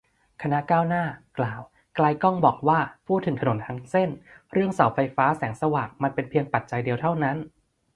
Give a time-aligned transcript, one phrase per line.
[0.41, 1.03] คณะก้าวหน้า
[1.39, 1.61] กล่าว
[1.95, 4.09] ไกลก้อง บอกว่า พูดถึงถนนทั้งเส้น
[4.51, 7.37] เรื่องเสาไฟฟ้าแสงสว่างมันเพียงปัจจัยเดียวเท่านั้น